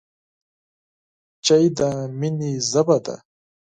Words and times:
چای 1.45 1.65
د 1.77 1.79
مینې 2.19 2.51
ژبه 2.69 2.97
ده. 3.05 3.15